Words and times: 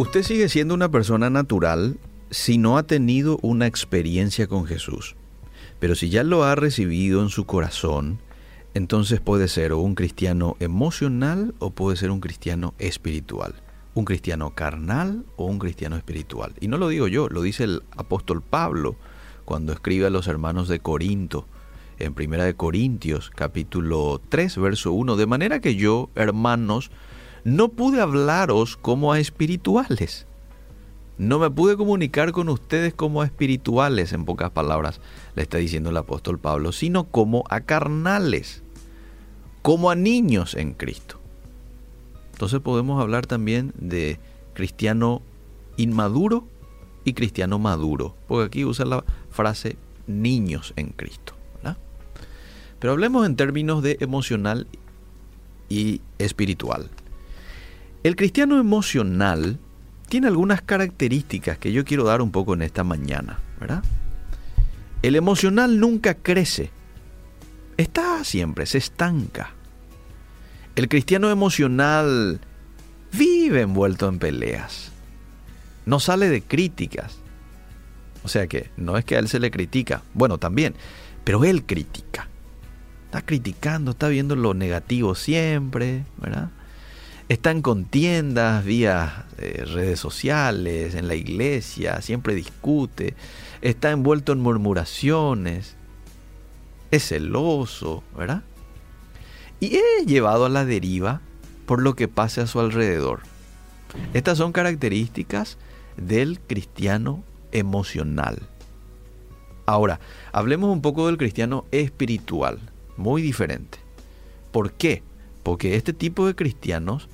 Usted 0.00 0.22
sigue 0.22 0.48
siendo 0.48 0.72
una 0.72 0.90
persona 0.90 1.28
natural 1.28 1.98
si 2.30 2.56
no 2.56 2.78
ha 2.78 2.84
tenido 2.84 3.38
una 3.42 3.66
experiencia 3.66 4.46
con 4.46 4.64
Jesús. 4.64 5.14
Pero 5.78 5.94
si 5.94 6.08
ya 6.08 6.24
lo 6.24 6.42
ha 6.42 6.54
recibido 6.54 7.20
en 7.20 7.28
su 7.28 7.44
corazón, 7.44 8.18
entonces 8.72 9.20
puede 9.20 9.46
ser 9.46 9.74
un 9.74 9.94
cristiano 9.94 10.56
emocional 10.58 11.54
o 11.58 11.72
puede 11.72 11.98
ser 11.98 12.10
un 12.10 12.20
cristiano 12.20 12.72
espiritual. 12.78 13.56
Un 13.92 14.06
cristiano 14.06 14.54
carnal 14.54 15.26
o 15.36 15.44
un 15.44 15.58
cristiano 15.58 15.98
espiritual. 15.98 16.54
Y 16.60 16.68
no 16.68 16.78
lo 16.78 16.88
digo 16.88 17.06
yo, 17.06 17.28
lo 17.28 17.42
dice 17.42 17.64
el 17.64 17.82
apóstol 17.94 18.40
Pablo 18.40 18.96
cuando 19.44 19.74
escribe 19.74 20.06
a 20.06 20.10
los 20.10 20.28
hermanos 20.28 20.66
de 20.68 20.80
Corinto 20.80 21.46
en 21.98 22.14
Primera 22.14 22.44
de 22.44 22.54
Corintios 22.54 23.28
capítulo 23.28 24.18
3 24.30 24.56
verso 24.56 24.92
1, 24.92 25.16
de 25.16 25.26
manera 25.26 25.60
que 25.60 25.76
yo, 25.76 26.08
hermanos, 26.14 26.90
no 27.44 27.68
pude 27.68 28.00
hablaros 28.00 28.76
como 28.76 29.12
a 29.12 29.20
espirituales. 29.20 30.26
No 31.18 31.38
me 31.38 31.50
pude 31.50 31.76
comunicar 31.76 32.32
con 32.32 32.48
ustedes 32.48 32.94
como 32.94 33.20
a 33.20 33.26
espirituales, 33.26 34.12
en 34.12 34.24
pocas 34.24 34.50
palabras, 34.50 35.00
le 35.34 35.42
está 35.42 35.58
diciendo 35.58 35.90
el 35.90 35.96
apóstol 35.96 36.38
Pablo, 36.38 36.72
sino 36.72 37.04
como 37.04 37.44
a 37.50 37.60
carnales, 37.60 38.62
como 39.62 39.90
a 39.90 39.94
niños 39.94 40.54
en 40.54 40.72
Cristo. 40.72 41.20
Entonces 42.32 42.60
podemos 42.60 43.00
hablar 43.00 43.26
también 43.26 43.74
de 43.76 44.18
cristiano 44.54 45.20
inmaduro 45.76 46.46
y 47.04 47.12
cristiano 47.12 47.58
maduro, 47.58 48.14
porque 48.26 48.46
aquí 48.46 48.64
usa 48.64 48.86
la 48.86 49.04
frase 49.30 49.76
niños 50.06 50.72
en 50.76 50.88
Cristo. 50.88 51.34
Pero 52.80 52.94
hablemos 52.94 53.26
en 53.26 53.36
términos 53.36 53.82
de 53.82 53.98
emocional 54.00 54.66
y 55.68 56.00
espiritual. 56.18 56.88
El 58.02 58.16
cristiano 58.16 58.58
emocional 58.58 59.58
tiene 60.08 60.28
algunas 60.28 60.62
características 60.62 61.58
que 61.58 61.72
yo 61.72 61.84
quiero 61.84 62.04
dar 62.04 62.22
un 62.22 62.30
poco 62.30 62.54
en 62.54 62.62
esta 62.62 62.82
mañana, 62.82 63.38
¿verdad? 63.60 63.84
El 65.02 65.16
emocional 65.16 65.78
nunca 65.78 66.14
crece, 66.14 66.70
está 67.76 68.24
siempre, 68.24 68.64
se 68.66 68.78
estanca. 68.78 69.50
El 70.76 70.88
cristiano 70.88 71.30
emocional 71.30 72.40
vive 73.12 73.60
envuelto 73.60 74.08
en 74.08 74.18
peleas, 74.18 74.92
no 75.84 76.00
sale 76.00 76.28
de 76.28 76.42
críticas. 76.42 77.18
O 78.22 78.28
sea 78.28 78.46
que 78.46 78.70
no 78.76 78.96
es 78.98 79.04
que 79.04 79.16
a 79.16 79.18
él 79.18 79.28
se 79.28 79.40
le 79.40 79.50
critica, 79.50 80.02
bueno, 80.14 80.38
también, 80.38 80.74
pero 81.24 81.44
él 81.44 81.64
critica. 81.64 82.28
Está 83.06 83.22
criticando, 83.22 83.90
está 83.92 84.08
viendo 84.08 84.36
lo 84.36 84.54
negativo 84.54 85.14
siempre, 85.14 86.04
¿verdad? 86.18 86.50
Está 87.30 87.52
en 87.52 87.62
contiendas 87.62 88.64
vía 88.64 89.26
eh, 89.38 89.62
redes 89.64 90.00
sociales, 90.00 90.96
en 90.96 91.06
la 91.06 91.14
iglesia, 91.14 92.02
siempre 92.02 92.34
discute, 92.34 93.14
está 93.62 93.92
envuelto 93.92 94.32
en 94.32 94.40
murmuraciones, 94.40 95.76
es 96.90 97.06
celoso, 97.06 98.02
¿verdad? 98.16 98.42
Y 99.60 99.76
es 99.76 100.06
llevado 100.06 100.44
a 100.44 100.48
la 100.48 100.64
deriva 100.64 101.20
por 101.66 101.80
lo 101.80 101.94
que 101.94 102.08
pase 102.08 102.40
a 102.40 102.48
su 102.48 102.58
alrededor. 102.58 103.20
Estas 104.12 104.36
son 104.36 104.50
características 104.50 105.56
del 105.96 106.40
cristiano 106.40 107.22
emocional. 107.52 108.40
Ahora, 109.66 110.00
hablemos 110.32 110.72
un 110.72 110.82
poco 110.82 111.06
del 111.06 111.16
cristiano 111.16 111.64
espiritual 111.70 112.58
muy 112.96 113.22
diferente. 113.22 113.78
¿Por 114.50 114.72
qué? 114.72 115.04
Porque 115.44 115.76
este 115.76 115.92
tipo 115.92 116.26
de 116.26 116.34
cristianos 116.34 117.08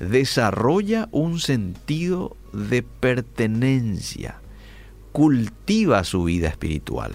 desarrolla 0.00 1.08
un 1.12 1.38
sentido 1.38 2.36
de 2.52 2.82
pertenencia, 2.82 4.40
cultiva 5.12 6.02
su 6.02 6.24
vida 6.24 6.48
espiritual. 6.48 7.12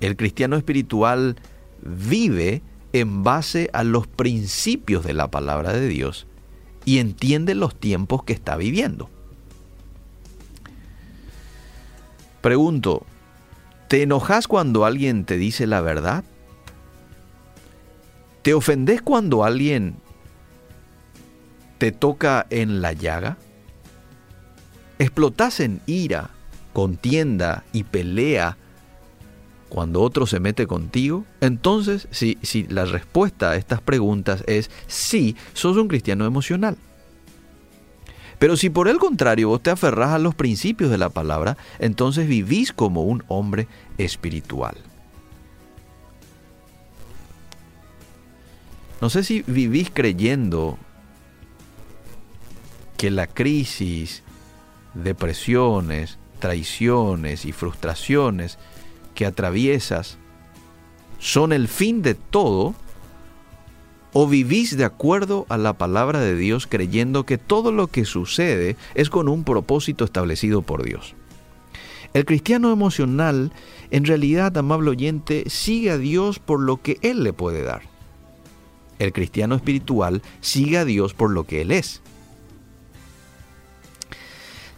El 0.00 0.16
cristiano 0.16 0.56
espiritual 0.56 1.36
vive 1.82 2.62
en 2.92 3.22
base 3.22 3.70
a 3.72 3.84
los 3.84 4.06
principios 4.06 5.04
de 5.04 5.14
la 5.14 5.30
palabra 5.30 5.72
de 5.72 5.88
Dios 5.88 6.26
y 6.84 6.98
entiende 6.98 7.54
los 7.54 7.74
tiempos 7.74 8.24
que 8.24 8.34
está 8.34 8.56
viviendo. 8.56 9.08
Pregunto, 12.42 13.06
¿Te 13.88 14.02
enojas 14.02 14.48
cuando 14.48 14.84
alguien 14.84 15.24
te 15.24 15.36
dice 15.36 15.66
la 15.66 15.80
verdad? 15.80 16.24
¿Te 18.42 18.52
ofendes 18.52 19.02
cuando 19.02 19.44
alguien 19.44 19.96
te 21.78 21.92
toca 21.92 22.46
en 22.50 22.80
la 22.80 22.92
llaga? 22.92 23.36
¿Explotas 24.98 25.60
en 25.60 25.80
ira, 25.86 26.30
contienda 26.72 27.64
y 27.72 27.84
pelea 27.84 28.56
cuando 29.68 30.02
otro 30.02 30.26
se 30.26 30.40
mete 30.40 30.66
contigo? 30.66 31.24
Entonces, 31.40 32.08
si, 32.10 32.38
si 32.42 32.64
la 32.64 32.84
respuesta 32.84 33.50
a 33.50 33.56
estas 33.56 33.80
preguntas 33.80 34.44
es 34.46 34.70
sí, 34.86 35.36
sos 35.52 35.76
un 35.76 35.88
cristiano 35.88 36.26
emocional. 36.26 36.76
Pero 38.38 38.56
si 38.56 38.70
por 38.70 38.88
el 38.88 38.98
contrario 38.98 39.48
vos 39.48 39.62
te 39.62 39.70
aferrás 39.70 40.10
a 40.10 40.18
los 40.18 40.34
principios 40.34 40.90
de 40.90 40.98
la 40.98 41.08
palabra, 41.08 41.56
entonces 41.78 42.28
vivís 42.28 42.72
como 42.72 43.04
un 43.04 43.24
hombre 43.28 43.68
espiritual. 43.98 44.76
No 49.00 49.10
sé 49.10 49.24
si 49.24 49.42
vivís 49.46 49.90
creyendo 49.92 50.78
que 52.96 53.10
la 53.10 53.26
crisis, 53.26 54.22
depresiones, 54.94 56.18
traiciones 56.38 57.44
y 57.44 57.52
frustraciones 57.52 58.58
que 59.14 59.26
atraviesas 59.26 60.18
son 61.18 61.52
el 61.52 61.68
fin 61.68 62.02
de 62.02 62.14
todo 62.14 62.74
¿O 64.16 64.28
vivís 64.28 64.76
de 64.76 64.84
acuerdo 64.84 65.44
a 65.48 65.58
la 65.58 65.72
palabra 65.72 66.20
de 66.20 66.36
Dios 66.36 66.68
creyendo 66.68 67.26
que 67.26 67.36
todo 67.36 67.72
lo 67.72 67.88
que 67.88 68.04
sucede 68.04 68.76
es 68.94 69.10
con 69.10 69.28
un 69.28 69.42
propósito 69.42 70.04
establecido 70.04 70.62
por 70.62 70.84
Dios? 70.84 71.16
El 72.12 72.24
cristiano 72.24 72.70
emocional, 72.70 73.50
en 73.90 74.04
realidad, 74.04 74.56
amable 74.56 74.90
oyente, 74.90 75.42
sigue 75.50 75.90
a 75.90 75.98
Dios 75.98 76.38
por 76.38 76.60
lo 76.60 76.80
que 76.80 76.98
Él 77.02 77.24
le 77.24 77.32
puede 77.32 77.62
dar. 77.62 77.82
El 79.00 79.12
cristiano 79.12 79.56
espiritual 79.56 80.22
sigue 80.40 80.78
a 80.78 80.84
Dios 80.84 81.12
por 81.12 81.32
lo 81.32 81.42
que 81.42 81.62
Él 81.62 81.72
es. 81.72 82.00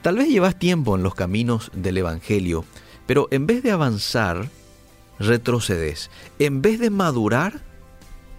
Tal 0.06 0.18
vez 0.18 0.28
llevas 0.28 0.56
tiempo 0.56 0.94
en 0.94 1.02
los 1.02 1.16
caminos 1.16 1.72
del 1.74 1.98
Evangelio, 1.98 2.64
pero 3.08 3.26
en 3.32 3.48
vez 3.48 3.64
de 3.64 3.72
avanzar, 3.72 4.50
retrocedes. 5.18 6.12
En 6.38 6.62
vez 6.62 6.78
de 6.78 6.90
madurar, 6.90 7.60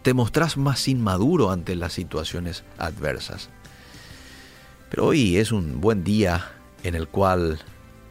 te 0.01 0.13
mostrás 0.13 0.55
más 0.55 0.87
inmaduro 0.87 1.51
ante 1.51 1.75
las 1.75 1.91
situaciones 1.91 2.63
adversas. 2.77 3.49
Pero 4.89 5.07
hoy 5.07 5.35
es 5.35 5.51
un 5.51 5.81
buen 5.81 6.05
día 6.05 6.53
en 6.83 6.95
el 6.95 7.09
cual 7.09 7.59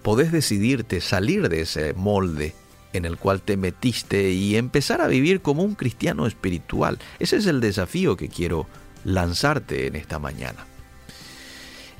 podés 0.02 0.32
decidirte 0.32 1.00
salir 1.00 1.48
de 1.48 1.62
ese 1.62 1.94
molde 1.94 2.54
en 2.92 3.06
el 3.06 3.16
cual 3.16 3.40
te 3.40 3.56
metiste 3.56 4.32
y 4.32 4.56
empezar 4.56 5.00
a 5.00 5.06
vivir 5.06 5.40
como 5.40 5.62
un 5.62 5.76
cristiano 5.76 6.26
espiritual. 6.26 6.98
Ese 7.18 7.38
es 7.38 7.46
el 7.46 7.62
desafío 7.62 8.18
que 8.18 8.28
quiero 8.28 8.66
lanzarte 9.04 9.86
en 9.86 9.96
esta 9.96 10.18
mañana. 10.18 10.66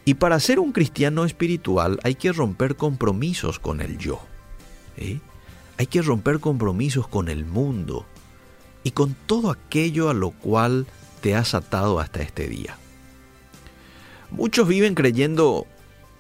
Y 0.07 0.15
para 0.15 0.41
ser 0.41 0.59
un 0.61 0.73
cristiano 0.73 1.27
espiritual 1.27 1.99
hay 2.03 2.15
que 2.15 2.33
romper 2.33 2.77
compromisos 2.77 3.59
con 3.59 3.83
el 3.83 3.99
yo. 3.99 4.21
Hay 5.77 5.87
que 5.87 6.01
romper 6.01 6.41
compromisos 6.41 7.07
con 7.07 7.29
el 7.29 7.45
mundo, 7.45 8.07
y 8.87 8.93
con 8.93 9.17
todo 9.27 9.51
aquello 9.51 10.11
a 10.11 10.15
lo 10.15 10.31
cual 10.31 10.87
te 11.21 11.35
has 11.35 11.55
atado 11.55 11.99
hasta 11.99 12.23
este 12.23 12.47
día. 12.47 12.79
Muchos 14.31 14.69
viven 14.69 14.95
creyendo 14.95 15.67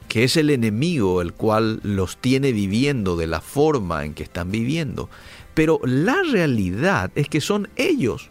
que 0.09 0.25
es 0.25 0.37
el 0.37 0.50
enemigo 0.50 1.23
el 1.23 1.33
cual 1.33 1.79
los 1.85 2.17
tiene 2.17 2.50
viviendo 2.50 3.17
de 3.17 3.29
la 3.29 3.41
forma 3.41 4.05
en 4.05 4.15
que 4.15 4.25
están 4.25 4.50
viviendo, 4.50 5.09
pero 5.55 5.79
la 5.85 6.17
realidad 6.29 7.12
es 7.15 7.29
que 7.29 7.41
son 7.41 7.69
ellos 7.77 8.31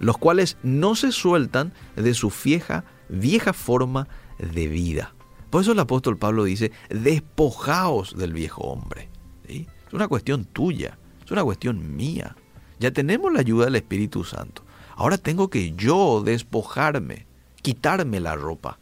los 0.00 0.18
cuales 0.18 0.56
no 0.64 0.96
se 0.96 1.12
sueltan 1.12 1.72
de 1.94 2.12
su 2.14 2.32
vieja, 2.42 2.82
vieja 3.08 3.52
forma 3.52 4.08
de 4.40 4.68
vida. 4.68 5.14
Por 5.50 5.62
eso 5.62 5.72
el 5.72 5.78
apóstol 5.80 6.16
Pablo 6.16 6.44
dice, 6.44 6.72
despojaos 6.88 8.16
del 8.16 8.32
viejo 8.32 8.62
hombre. 8.62 9.08
Es 9.48 9.92
una 9.92 10.08
cuestión 10.08 10.44
tuya, 10.44 10.98
es 11.24 11.30
una 11.30 11.42
cuestión 11.42 11.96
mía. 11.96 12.36
Ya 12.78 12.92
tenemos 12.92 13.32
la 13.32 13.40
ayuda 13.40 13.66
del 13.66 13.76
Espíritu 13.76 14.24
Santo. 14.24 14.62
Ahora 14.94 15.18
tengo 15.18 15.48
que 15.48 15.72
yo 15.72 16.22
despojarme, 16.24 17.26
quitarme 17.62 18.20
la 18.20 18.36
ropa 18.36 18.78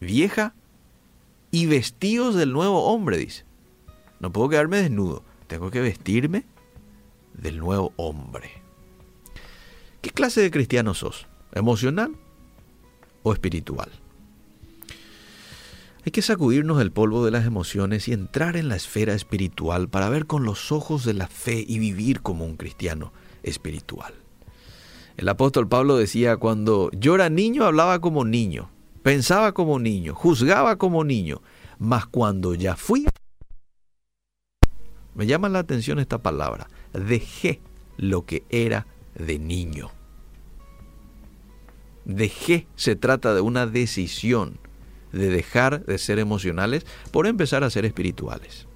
vieja 0.00 0.54
y 1.50 1.66
vestidos 1.66 2.34
del 2.34 2.52
nuevo 2.52 2.84
hombre, 2.84 3.18
dice. 3.18 3.44
No 4.20 4.32
puedo 4.32 4.48
quedarme 4.48 4.78
desnudo, 4.78 5.22
tengo 5.46 5.70
que 5.70 5.80
vestirme 5.80 6.44
del 7.34 7.58
nuevo 7.58 7.92
hombre. 7.96 8.50
¿Qué 10.02 10.10
clase 10.10 10.40
de 10.40 10.50
cristiano 10.50 10.94
sos? 10.94 11.26
¿Emocional 11.52 12.16
o 13.22 13.32
espiritual. 13.32 13.90
Hay 16.04 16.12
que 16.12 16.22
sacudirnos 16.22 16.80
el 16.80 16.92
polvo 16.92 17.24
de 17.24 17.30
las 17.30 17.44
emociones 17.44 18.08
y 18.08 18.12
entrar 18.12 18.56
en 18.56 18.68
la 18.68 18.76
esfera 18.76 19.14
espiritual 19.14 19.88
para 19.88 20.08
ver 20.08 20.26
con 20.26 20.44
los 20.44 20.72
ojos 20.72 21.04
de 21.04 21.12
la 21.12 21.26
fe 21.26 21.64
y 21.66 21.78
vivir 21.78 22.22
como 22.22 22.46
un 22.46 22.56
cristiano 22.56 23.12
espiritual. 23.42 24.14
El 25.18 25.28
apóstol 25.28 25.68
Pablo 25.68 25.96
decía, 25.96 26.36
cuando 26.36 26.90
yo 26.92 27.16
era 27.16 27.28
niño 27.28 27.64
hablaba 27.64 28.00
como 28.00 28.24
niño, 28.24 28.70
pensaba 29.02 29.52
como 29.52 29.78
niño, 29.78 30.14
juzgaba 30.14 30.76
como 30.76 31.04
niño, 31.04 31.42
mas 31.78 32.06
cuando 32.06 32.54
ya 32.54 32.76
fui... 32.76 33.06
Me 35.14 35.26
llama 35.26 35.48
la 35.48 35.58
atención 35.58 35.98
esta 35.98 36.18
palabra, 36.18 36.68
dejé 36.92 37.60
lo 37.96 38.24
que 38.24 38.44
era 38.48 38.86
de 39.16 39.40
niño. 39.40 39.90
Dejé 42.08 42.66
se 42.74 42.96
trata 42.96 43.34
de 43.34 43.42
una 43.42 43.66
decisión 43.66 44.58
de 45.12 45.28
dejar 45.28 45.84
de 45.84 45.98
ser 45.98 46.18
emocionales 46.18 46.86
por 47.12 47.26
empezar 47.26 47.64
a 47.64 47.70
ser 47.70 47.84
espirituales. 47.84 48.66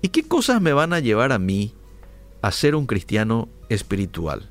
¿Y 0.00 0.08
qué 0.08 0.22
cosas 0.22 0.62
me 0.62 0.72
van 0.72 0.94
a 0.94 1.00
llevar 1.00 1.30
a 1.30 1.38
mí 1.38 1.74
a 2.40 2.52
ser 2.52 2.74
un 2.74 2.86
cristiano 2.86 3.50
espiritual? 3.68 4.48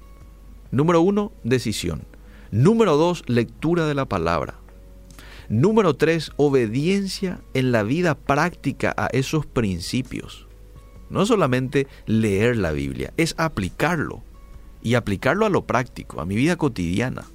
Número 0.70 1.02
uno, 1.02 1.32
decisión. 1.44 2.06
Número 2.52 2.98
dos, 2.98 3.24
lectura 3.26 3.88
de 3.88 3.96
la 3.96 4.06
palabra. 4.06 4.60
Número 5.50 5.96
tres, 5.96 6.32
obediencia 6.36 7.42
en 7.56 7.72
la 7.72 7.82
vida 7.82 8.16
práctica 8.16 8.94
a 8.96 9.08
esos 9.08 9.48
principios. 9.48 10.48
No 11.10 11.26
solamente 11.26 11.88
leer 12.06 12.58
la 12.58 12.74
Biblia, 12.74 13.12
es 13.18 13.34
aplicarlo. 13.38 14.24
Y 14.82 14.96
aplicarlo 14.96 15.46
a 15.46 15.50
lo 15.50 15.66
práctico, 15.66 16.22
a 16.22 16.26
mi 16.26 16.36
vida 16.36 16.56
cotidiana. 16.56 17.26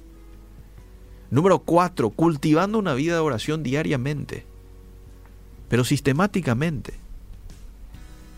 Número 1.29 1.59
cuatro, 1.59 2.11
cultivando 2.11 2.77
una 2.77 2.93
vida 2.93 3.13
de 3.13 3.19
oración 3.19 3.63
diariamente, 3.63 4.45
pero 5.67 5.83
sistemáticamente. 5.83 6.93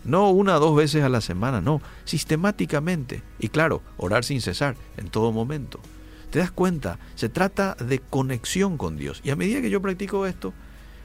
No 0.04 0.30
una 0.30 0.56
o 0.56 0.60
dos 0.60 0.76
veces 0.76 1.02
a 1.02 1.08
la 1.08 1.20
semana, 1.20 1.60
no, 1.60 1.82
sistemáticamente. 2.04 3.22
Y 3.38 3.48
claro, 3.48 3.82
orar 3.96 4.24
sin 4.24 4.40
cesar 4.40 4.76
en 4.96 5.08
todo 5.08 5.32
momento. 5.32 5.80
¿Te 6.30 6.38
das 6.38 6.50
cuenta? 6.50 6.98
Se 7.16 7.28
trata 7.28 7.74
de 7.74 7.98
conexión 7.98 8.78
con 8.78 8.96
Dios. 8.96 9.20
Y 9.24 9.30
a 9.30 9.36
medida 9.36 9.60
que 9.60 9.70
yo 9.70 9.82
practico 9.82 10.26
esto, 10.26 10.54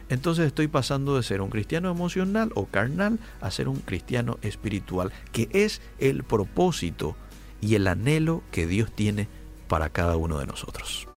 entonces 0.10 0.46
estoy 0.46 0.68
pasando 0.68 1.16
de 1.16 1.24
ser 1.24 1.42
un 1.42 1.50
cristiano 1.50 1.90
emocional 1.90 2.52
o 2.56 2.66
carnal 2.66 3.18
a 3.40 3.50
ser 3.50 3.68
un 3.68 3.78
cristiano 3.78 4.38
espiritual, 4.42 5.12
que 5.32 5.50
es 5.52 5.82
el 6.00 6.24
propósito 6.24 7.16
y 7.62 7.76
el 7.76 7.88
anhelo 7.88 8.42
que 8.52 8.68
Dios 8.68 8.92
tiene 8.92 9.28
para 9.68 9.90
cada 9.90 10.18
uno 10.18 10.40
de 10.40 10.48
nosotros. 10.48 11.08